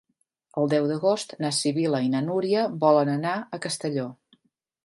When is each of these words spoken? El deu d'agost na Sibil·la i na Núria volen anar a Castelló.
El 0.61 0.71
deu 0.71 0.87
d'agost 0.91 1.35
na 1.45 1.51
Sibil·la 1.57 2.01
i 2.07 2.11
na 2.15 2.23
Núria 2.31 2.65
volen 2.87 3.15
anar 3.19 3.35
a 3.39 3.61
Castelló. 3.67 4.09